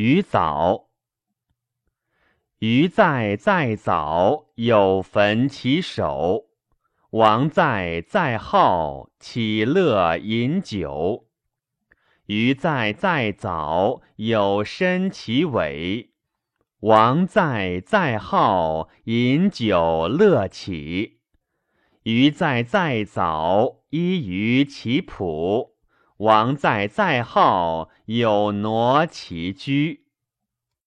[0.00, 0.90] 鱼藻。
[2.60, 6.44] 鱼在在早，有焚其首。
[7.10, 11.26] 王在在好，岂乐饮酒？
[12.26, 16.12] 鱼在在早，有申其尾。
[16.78, 21.18] 王在在好，饮酒乐起。
[22.04, 25.76] 鱼在在早，依于其朴。
[26.18, 30.07] 王在在后，有挪其居。